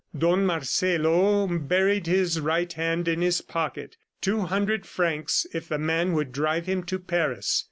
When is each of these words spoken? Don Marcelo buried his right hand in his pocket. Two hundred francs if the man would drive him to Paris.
Don 0.17 0.47
Marcelo 0.47 1.45
buried 1.45 2.07
his 2.07 2.39
right 2.39 2.73
hand 2.73 3.07
in 3.07 3.21
his 3.21 3.41
pocket. 3.41 3.97
Two 4.19 4.39
hundred 4.39 4.83
francs 4.87 5.45
if 5.53 5.69
the 5.69 5.77
man 5.77 6.13
would 6.13 6.31
drive 6.31 6.65
him 6.65 6.81
to 6.85 6.97
Paris. 6.97 7.59